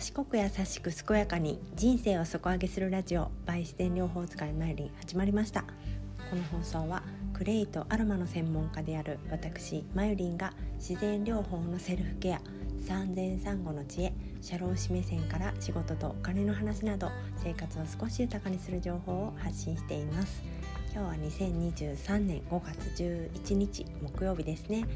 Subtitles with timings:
[0.00, 5.60] 賢く優しく健やかに人生を底上げするラジオバイ自然療法使いマイリン始まりました。
[6.30, 7.02] この放送は
[7.34, 12.40] クレイとアロマの専門家である私マユリンが自然療法のセルフケア
[12.82, 20.42] 産前産後の知恵社労士目線から仕事とお金の話など生活を少し豊かにする情報を発信しています。
[20.94, 24.86] 今日は2023年5月11日木曜日ですね。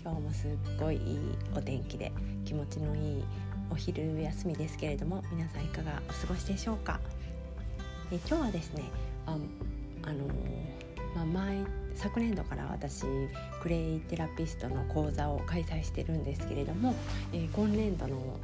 [0.00, 1.18] 今日もすっごいいい
[1.56, 2.12] お天気で
[2.44, 3.24] 気持ちのいい
[3.72, 7.00] お昼休みですけれども皆さんいかがお過ごしでしょうか？
[8.12, 8.82] え今日はですね
[9.24, 9.34] あ
[10.02, 10.26] あの
[11.14, 13.04] まあ、前昨年度から私
[13.62, 16.94] クレイテラピストの講座を開催してるんですけれども、
[17.32, 18.38] えー、今年度の、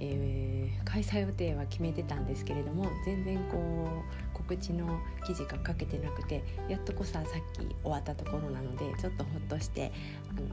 [0.00, 3.88] えー、開催予定は決めてたんですけれども全然こ
[4.32, 9.92] う告知の記事が書けてなくてやっとこささっき終わったところなのでちょっとほっとして
[10.30, 10.46] あの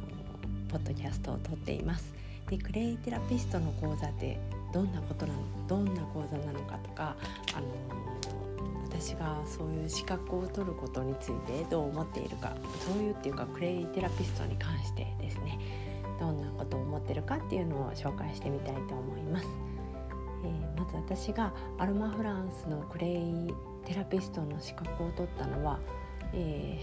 [0.69, 2.20] ポッドキャストを撮っています。
[2.51, 4.37] でクレイテラピストの講座って
[4.73, 7.15] どんなことなのどんな講座なのかとか、
[7.55, 7.67] あの
[8.83, 12.53] 私がそういう資格を取ることについてどう思っているか
[12.85, 15.57] そういうっていうかクレイテラピストに関してですね
[16.19, 19.47] どんなことを思ってるかっていうのを紹介してみたいと思います。
[20.43, 23.53] えー、まず私がアロマフランスのクレイ
[23.85, 25.79] テラピストの資格を取ったのは、
[26.33, 26.79] え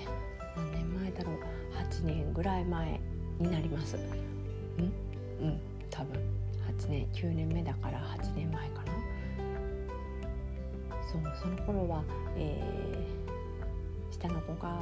[0.56, 1.36] ー、何年前だろう
[1.76, 3.00] 8年ぐらい前
[3.38, 4.27] になります。
[5.40, 6.20] うん多分。
[6.80, 8.92] 8年9年目だから8年前かな。
[11.10, 12.04] そうその頃は、
[12.36, 14.80] えー、下の子が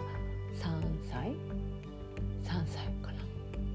[0.55, 0.69] 3
[1.09, 1.31] 歳
[2.45, 3.19] ？3歳かな。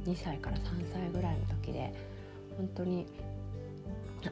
[0.06, 1.94] 2歳から3歳ぐらいの時で
[2.58, 3.06] 本当に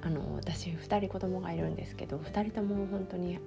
[0.02, 3.40] あの私2人子供がいるんですけど2人とも本当に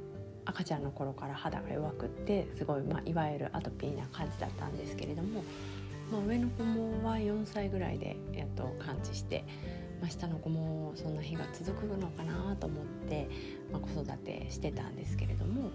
[0.44, 5.44] 赤ちゃんの頃から肌が弱くってすごい、まあ、いわゆるアトピーな感じだったんですけれども
[6.12, 9.46] まあ、上の子もは4歳ぐらいでやっと完治して、
[9.98, 13.28] まあ、下の子もそんな日が続くのかなと思って、
[13.72, 15.68] まあ、子育てしてたんですけれども、ま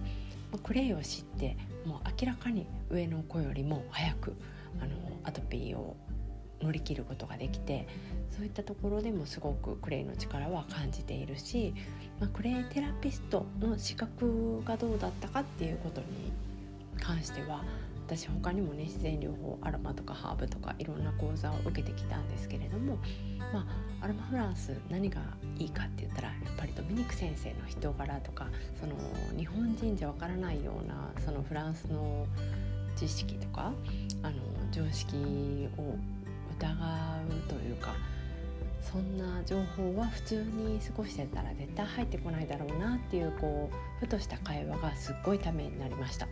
[0.54, 4.36] あ、クレイを知ってもう明らかに上の子よりも早く
[4.80, 4.92] あの
[5.24, 5.98] アトピーを
[6.62, 7.88] 乗り切ることができて
[8.30, 11.74] そういったところでもすごくクレイの力は感じているし、
[12.20, 16.08] まあ、クレイテラピストの資格がどうだったかっていうことに
[17.00, 17.64] 関しては
[18.08, 22.98] 私他にもね自然療法アロマとかハーブとかいろんな講座を受けてきたんですけれども、
[23.54, 23.68] ま
[24.02, 25.22] あ、アロマフランス何が
[25.58, 28.48] いいかって言ったらやっぱりドミニク先生の人柄とか
[28.80, 28.96] その
[29.38, 32.26] 日本人じゃわからないようなそのフランスの
[32.96, 33.74] 知識とか
[34.24, 34.36] あの
[34.72, 35.18] 常識
[35.78, 35.98] を
[36.58, 37.94] 疑うというか
[38.82, 46.26] そんな情報は普通に過ごしてたら絶対入ってこないだろうなっていうこうふとした会話がすっごいためになりました。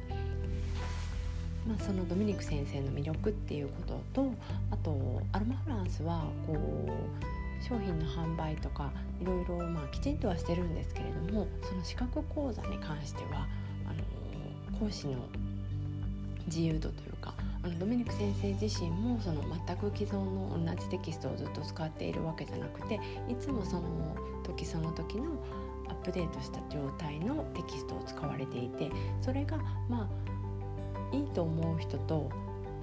[1.67, 3.73] まあ、そのドミニク先生の魅力っていうこ
[4.13, 4.31] とと
[4.71, 13.47] あとアロマフランスはこう商品の販売とかいろいろまあきちんとはしてるんですけれどもその資格講座に関しては
[13.87, 13.93] あ
[14.73, 15.17] の講師の
[16.45, 17.33] 自由度というか
[17.63, 25.31] あのドミニク先生自身もその全く既存の同じテキストをずっと使っているわけじゃなくていつもその時その時の
[25.87, 29.57] アップデートした状態のテキストを使われていてそれが
[29.89, 30.34] まあ
[31.15, 32.29] いいと思う人と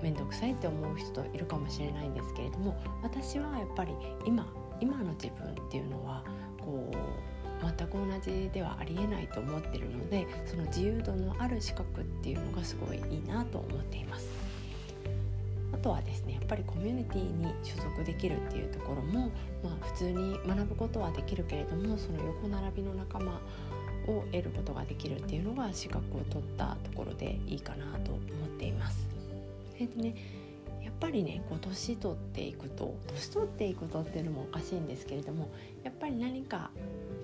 [0.02, 3.92] 面倒くさいって思う人といるかもしれないんですけれども私はやっぱり
[4.26, 4.46] 今
[4.80, 6.24] 今の自分っていうのは
[6.58, 6.96] こう
[7.64, 14.26] 全く同じではありえないと思ってるのでその自由度のある資格っていうのがすごいいいなと思っています。
[15.72, 19.30] あとはですねやっぱりコミュニティに所属できるっていうところも、
[19.64, 23.40] まあ、普通に学ぶことはできるけれどもその横並びの仲間
[24.06, 29.08] を得ることができるっていうのが資格を取ったところでいいかなと思っています。
[29.78, 30.14] でね
[30.82, 35.50] やっぱりねこう年取っていくと年取っていくとっていうのもおかしいんですけれども
[35.82, 36.70] やっぱり何か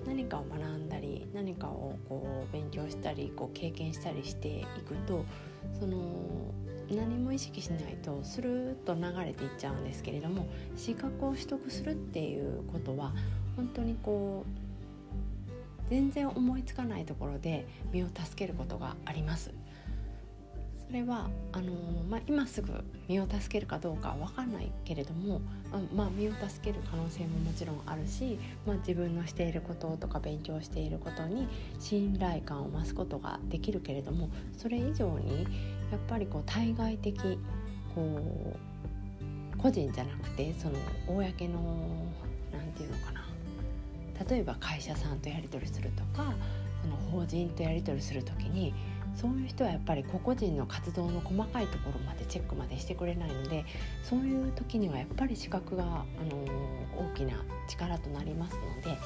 [0.06, 5.24] 何かを学んだり何かをこう勉強したりこう経験したりしていくと
[5.78, 5.98] その
[6.90, 10.46] 何も意識しないとスルッと流れていっちゃうんですけれども
[10.76, 13.12] 資格を取得するっていうことは
[13.56, 14.67] 本当にこう
[15.90, 19.52] 全然思いつかないところで身を助けることがあります。
[20.88, 21.72] それはあの
[22.08, 22.72] まあ、今すぐ
[23.08, 25.42] 身を助けるかどうかは分かんないけれども、
[25.94, 31.46] まあ、身を助ける可能性ももちろんあるし、まあ、自分のしていることとか勉強していることに
[31.78, 35.42] 信頼感を増すことができるけれどもそれ以上に
[35.92, 37.38] やっぱりこう対外的
[37.94, 38.56] こ
[39.54, 42.06] う個人じゃなくてその公の
[42.50, 43.27] 何て言うのかな
[44.28, 46.32] 例えば会社さんとやり取りするとか
[46.82, 48.74] その法人とやり取りする時に
[49.14, 53.64] そういう人はやっぱり個々人の活動の細かいところまでチェックまでしてくれないので
[54.04, 56.44] そういう時にはやっぱり資格が、あの
[56.96, 58.98] 大きな力となりますので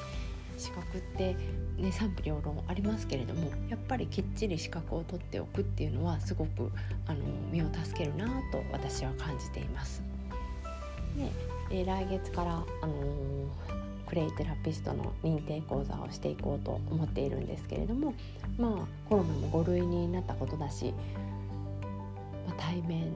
[0.57, 1.35] 資格って
[1.77, 6.71] ね、賛否両論ありますけれどもやっぱりきっちり資格を取っておくっていうのはすごく
[7.07, 7.19] あの
[7.51, 10.03] 身を助けるなと私は感じています。
[11.17, 12.93] で、え来月から、あの
[14.13, 18.13] プレイテラピストの認定講座をしていこうと思っているんですけれども
[18.59, 20.93] まあコロナも5類になったことだし、
[22.45, 23.11] まあ、対面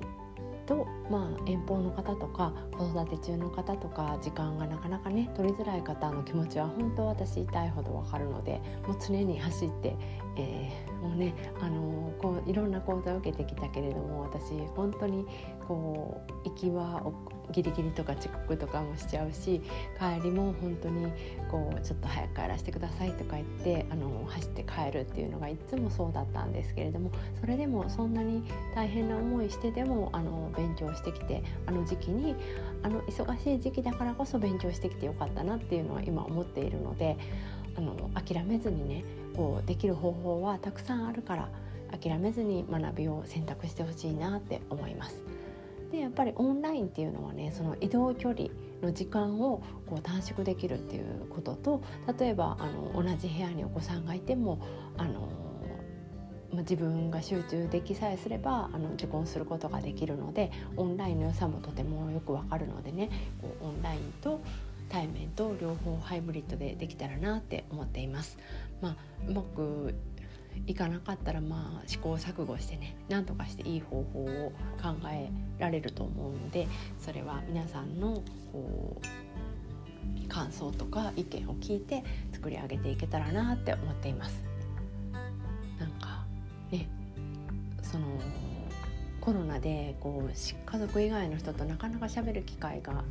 [0.66, 9.96] と、まあ、遠方の方とか子育て中の方とか時間がなかなかね取りづらい方の気持ちは本当私痛いほどわかるのでもう常に走って、
[10.40, 15.26] えー、もうね、あのー、こういろんな講座を受けてきたけれども私本当に
[15.68, 17.04] こう行きは
[17.52, 19.62] ギリギリとか遅刻とかもしちゃうし
[19.98, 21.12] 帰りも本当に
[21.50, 28.44] こうちょっと早く帰らせてくださいとか言ってあの走って帰るっていうのがいつもそうだったんですけれどもそれでもそんなに
[28.76, 32.36] 大変な思いしてでもあの勉強してきてあの時期に
[32.84, 37.18] あの忙しい時期だからこそ勉強してきてよかったなっていうのは今思っているので
[37.78, 39.04] あの諦めずにね
[39.36, 41.50] こうできる方法はたくさんあるから
[41.92, 45.22] 諦めずに学びを選択してほしいなって思います。
[45.92, 48.50] でやっぱりオンラインっていうのはねその移動距離
[48.82, 51.82] の時間をこう短縮できるっていうことと
[52.20, 54.60] 例えばあの同じ部屋にお子さんがいても
[54.98, 55.30] あの
[56.54, 63.10] 自分が集中できさえすればあの受講することができるのでオンラインの良さもとてもよくわかるのでね
[63.42, 64.42] こうオンラインと
[64.90, 68.38] 対面と両方ハイブリッドでできたらなって思っています。
[68.82, 68.96] まあ、
[69.28, 69.94] うまく
[70.66, 74.52] いかなかったらまあ試行錯誤してね何とかしていい方法を
[74.82, 75.30] 考え
[75.60, 76.68] られると思うので
[77.00, 79.00] それは皆さんのこ
[80.26, 84.44] う感想とか意見を聞いて作り上げていけたらなって思っています。
[85.80, 86.26] なんか
[86.72, 86.90] ね
[87.84, 88.06] その
[89.22, 93.04] コロナでこう家族以外の人となかなか喋る機会が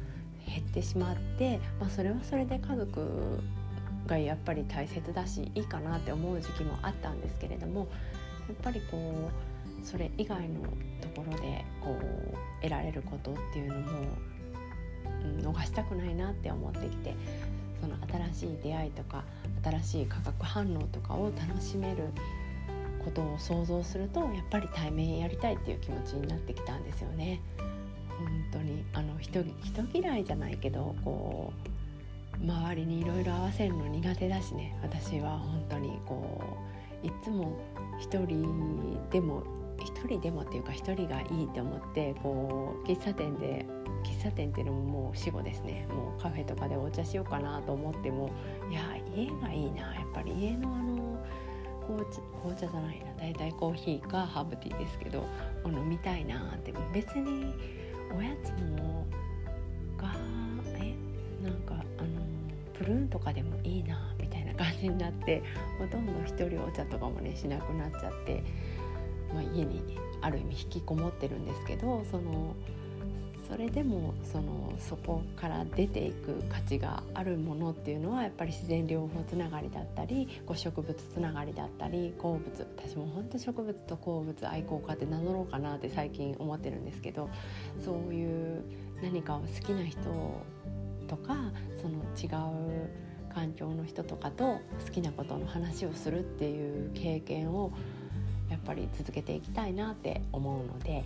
[0.56, 3.40] 減ってしまって、まあ、それはそれで家族
[4.06, 7.88] がやっぱり大切だしいいかなって思う時期もあったんですけれども
[8.48, 10.60] やっぱりこうそれ以外の
[11.00, 13.90] ところでこう得られることっていうのも、
[15.22, 17.14] うん、逃したくないなって思ってきて
[17.80, 17.96] その
[18.32, 19.24] 新しい出会いとか
[19.62, 22.08] 新しい化学反応とかを楽しめる
[23.04, 27.40] ことを想像するとやっぱり対面やりたいっていう気持ちになってきたんですよね。
[28.52, 31.52] 当にあの人人嫌いじゃないけどこ
[32.40, 34.76] う周りにいろいろ合わせるの苦手だしね。
[34.82, 36.58] 私は本当にこ
[37.02, 37.58] ういつも
[37.98, 39.42] 一人でも
[39.78, 43.64] 一人でもっていうか一人がいいって思ってこう喫茶店で
[44.04, 45.86] 喫茶店っていうのももう死後ですね。
[45.88, 48.30] もうカフェとかでお茶しようかなと思っても
[48.70, 48.82] いや
[49.14, 49.94] 家がいいな。
[49.94, 51.18] やっぱり家のあの
[51.86, 53.06] 紅茶紅茶じゃないな。
[53.18, 55.24] 大体コーヒーかハーブティーですけど
[55.64, 56.74] 飲みたいなって。
[56.92, 57.54] 別に
[58.14, 58.50] おやつ
[58.80, 59.06] も
[59.96, 60.14] が
[60.78, 60.94] え
[61.42, 61.82] なんか
[62.74, 65.42] プルーンとかでもいいなみたいな感じになって
[65.78, 68.42] ほとんど一人お茶とかもねしなくなっちゃって、
[69.32, 72.54] まあ、家にある意味引きこもってるんですけどその
[73.48, 87.30] それでもそのそこから出ていく価値があるものっていうのはやっぱり自然療法つながりだったりこう植物つながりだったり鉱物私も本当植物と鉱物愛好家って名乗ろうかなって最近思ってるんですけど
[87.84, 88.64] そういう
[89.02, 90.00] 何かを好きな人
[91.06, 91.36] とか
[91.80, 92.26] その違
[92.84, 92.90] う
[93.32, 97.70] 環境の人とかと好きなことの話をするっていう経験を
[98.50, 101.04] やっぱり続けていきたいなって思うので、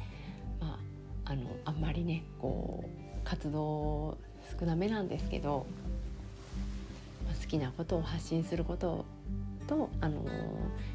[1.31, 2.89] あ、のあんまりねこう
[3.25, 4.19] 活動
[4.59, 5.65] 少なめなんですけど、
[7.25, 9.05] まあ、好きなことを発信すること
[9.69, 10.23] とあの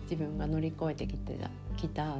[0.04, 1.38] 自分が乗り越えてきて
[1.78, 2.18] きた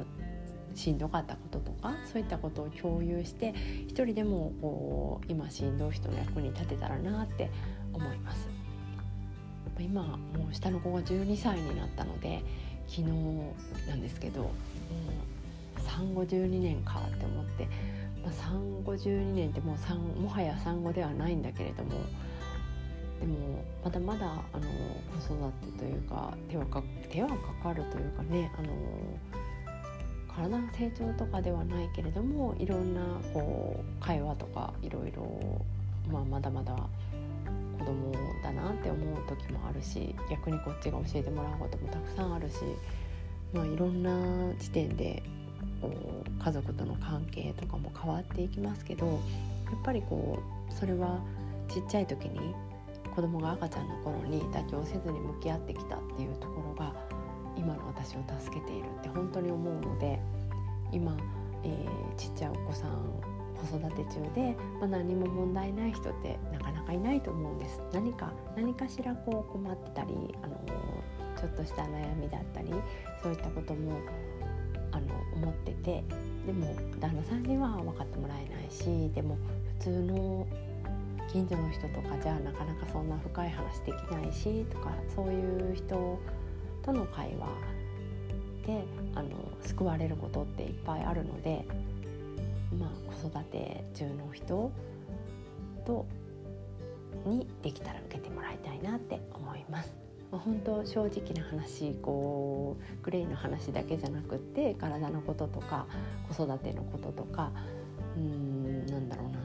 [0.74, 3.54] しんどかったこととかそういったことを共有して
[3.86, 7.50] 一人でもこう今しんどい人の役に立てたらなって
[7.92, 8.48] 思います。
[9.78, 10.16] 今も
[10.50, 12.42] う下の子が12歳になったので
[12.88, 13.08] 昨日
[13.86, 14.50] なんですけどもう
[15.86, 17.68] 産後12年かって思って、
[18.26, 21.90] まあ、産後12年ってもう産もはや産後ではないんだけれども
[23.20, 24.66] でもまだまだあの
[25.16, 28.68] 子育てというか手はか手はかかるというかねあの
[30.34, 33.00] 体の成長とかではないけれどもいろんな
[33.32, 35.24] こう会話とかいろいろ、
[36.10, 36.74] まあ、まだまだ
[37.78, 42.56] 子供だなって思う時もあるし逆にこっちが教えてもらうこともたくさんあるし、
[43.54, 45.22] まあ、いろんな時点で
[45.80, 49.16] こう家族との関係とかも変わっていきますけどやっ
[49.84, 50.38] ぱりこ
[50.70, 51.20] うそれは
[51.68, 52.54] ちっちゃい時に
[53.14, 56.94] 子供が赤ちゃんの頃に妥協せずに向き合ってきたっていうところが
[57.56, 60.20] 今の私を助けているって本当に思うので
[60.92, 61.16] 今、
[61.64, 67.80] えー、ちっちゃいお子さん子育て中で、まあ、何も問題ない人ってなかなかいないと思うんです。
[67.92, 70.60] 何か何かしらこう困ってたりあの
[71.36, 72.70] ちょっとした悩みだったり
[73.22, 73.98] そういったことも
[75.36, 76.04] 思ってて
[76.46, 79.36] でも旦那さんには分かってもらえないしでも
[79.78, 80.46] 普通の
[81.32, 86.18] 近所の人とかじゃなかなかそんな深い話できないしとかそういう人
[86.82, 87.48] との会話
[88.66, 89.30] であの
[89.62, 91.64] 救われることっていっぱいあるので、
[92.78, 94.70] まあ、子育て中の人
[95.84, 96.06] と
[97.24, 100.05] にできたら受けてもらいたいなって思います。
[100.30, 105.86] まあ、本当正直な話こうグレイの話だけじゃなくって体のこととか
[106.28, 107.52] 子育てのこととか
[108.16, 109.38] うんなんだろうな。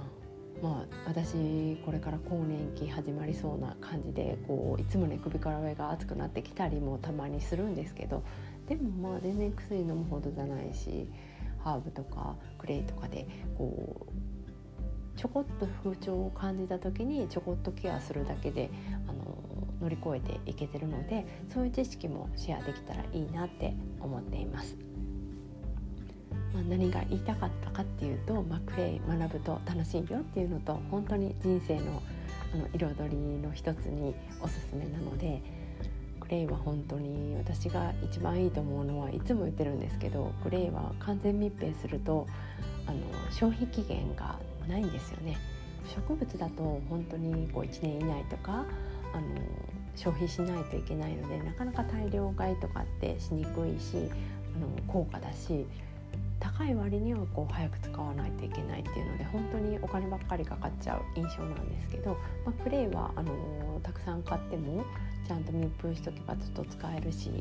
[0.61, 8.23] まあ、私これから更年期始まりそうな感じでこういつもね首から上が熱くなってきたりもたまにするんですけど
[8.67, 11.07] でもまあ全然薬飲むほどじゃないし
[11.63, 13.25] ハーブとかクレイとかで
[13.57, 18.69] こうちょこっと風潮を感じた時にちょこっとケアするだけで
[19.07, 19.20] あの
[19.81, 24.75] 乗り越えていけてるのでそういう知識もシェアできたらいいなって思っています。
[26.53, 32.01] まあ、何が言いたかったかっていうと、まあ、クレイ学ぶと楽しいよっていうのと本当に人生の
[32.53, 35.41] あの彩りの一つにおすすめなので
[36.19, 42.27] クレイは本当に私が一番いいと思うのはいつも言ってるんですけどクレイは完全密閉すると
[42.87, 42.97] あの
[43.31, 45.37] 消費期限がないんですよね。
[45.95, 48.65] 植物だと本当にこう1年以内とか
[49.13, 49.25] あの
[49.95, 54.09] 消費しないといけないのでなかなか大量買いとかってしにくいし
[54.55, 55.65] あの高価だし
[56.39, 64.83] 高い割にはこう早く使わないといけないっていうので本当にお金ばっかりかかっちゃう印象なんですけど、まあ、プレイはあのたくさん買っても
[65.27, 67.31] ちゃんと密封しとけばずっと使えるし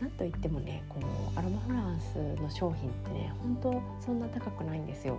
[0.00, 5.18] なんといってもねこのアロマフランスの商品ってね本当そんな高くないんですよ。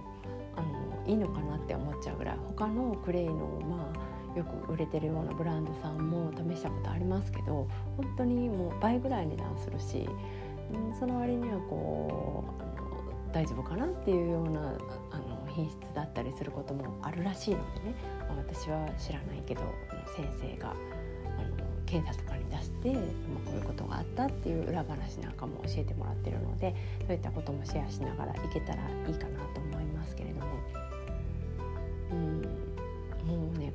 [0.56, 3.34] あのいいのかなって思っちゃうぐらい他のクレイの
[3.68, 10.08] まあよく売れてるようなブランドさんも試したことありますけど本当にもう倍ぐらい値段するし
[11.00, 14.62] その割にはこうあの大丈夫かなっていうような
[15.12, 17.96] あの品質だったりすることもあるらしいのでね、
[18.28, 19.62] まあ、私は知らないけど
[20.16, 26.76] 先生があの検査とかに出して、まあ、こういうことがあったっていう裏話なんかも教えてもらってるので
[27.06, 29.73] そういったこともシェアしながらいけたらいいかなと思います。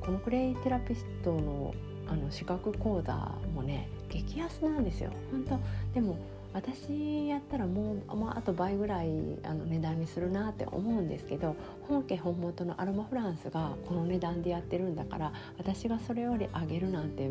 [0.01, 1.75] このクレイテラピストの
[2.11, 3.15] あの資格講座
[3.55, 5.11] もね激安なんですよ。
[5.31, 5.59] 本当
[5.93, 6.17] でも
[6.55, 9.09] 私やったらもう、まあ、あと倍ぐらい
[9.45, 11.55] あの値段にするなって思うんですけど
[11.87, 17.31] 本家本元のアロマフランスがこの値段でやってるんだから私がそれより上げるなんて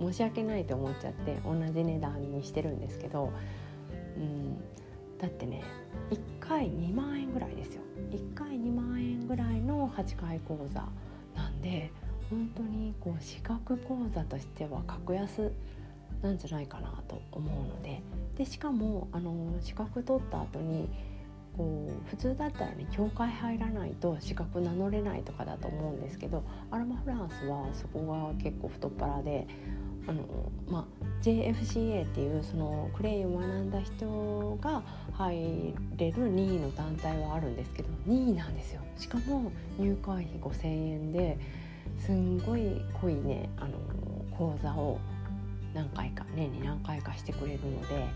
[0.00, 3.30] 申し訳ないと思っちゃって同じ値段にしてるんですけど、
[4.16, 4.56] うん、
[5.18, 5.62] だってね
[6.10, 7.82] 1回2万円ぐらいですよ。
[8.10, 10.88] 1回2万円ぐらいの8回講座
[11.36, 11.92] なんで
[12.30, 15.52] 本当にこう資格講座としては格安
[16.22, 18.00] なんじゃないかなと思うので
[18.36, 20.88] でしかもあの資格取った後に
[21.56, 29.46] こう普通だったらね教会入らないと資格名乗れないとかだと思うんですけどアロマフランスはそこが結構太っ腹で
[30.06, 30.22] あの、
[30.68, 38.80] まあ、JFCA っていうそのクレイを学んだ人が入れる任意の団体はあるんですけど任意なんですよ。
[38.96, 41.38] しかも入会費5,000円で
[42.04, 43.78] すんごい濃いねあの
[44.30, 44.98] 講座を
[45.72, 48.06] 何回か年に何回かしてくれるので、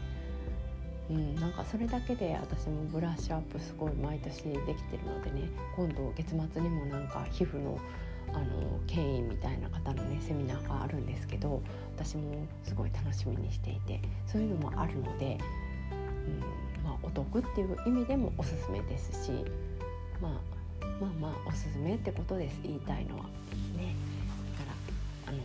[1.10, 7.78] うん、なんかそれだけで私もブラッシュアップすごい毎年できてるのでね今度月末にもなんか皮膚の
[8.34, 11.62] あの権威みたいな方のねセミナーがあるんですけど
[11.96, 15.38] 私もすごい楽しみにしていてそういうのもあるので、
[16.26, 19.32] うんまあ、お得っていう意味でもおすすめですし、
[20.20, 23.24] まあ、まあまあおすすめってことです言いたいのは。
[25.28, 25.38] あの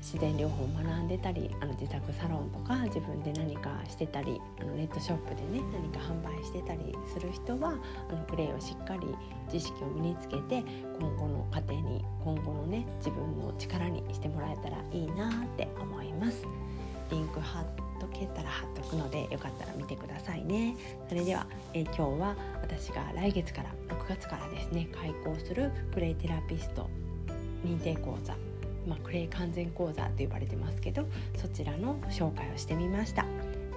[0.00, 7.74] 自然療法を学んでたりあの自宅サロンとか自分で何かしてたりあのネットショップでね何か販売してたりする人は
[8.08, 9.06] あのプレイをしっかり
[9.50, 10.64] 知識を身につけて
[10.98, 16.46] 今後の過程に今後のね自分の力にしてもらえたらいいなって思います。
[17.10, 17.64] リンク貼っ
[18.00, 20.76] とけたら貼っとくのでよかったら見てくださいね。
[21.08, 26.88] それでは、え今日は私が来月から6月からですね開講するプレイテラピスト
[27.64, 28.34] 認定講座
[28.86, 31.06] まあ、クレイ完全講座と呼ばれてますけど
[31.36, 33.24] そちらの紹介をしてみました、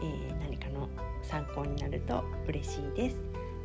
[0.02, 0.90] えー、何かの
[1.22, 3.18] 参考になると嬉しいです。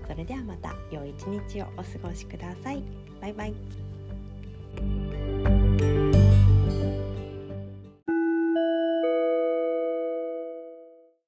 [0.06, 2.82] それではまた良い一日をお過ごしください。
[3.20, 3.87] バイバイ。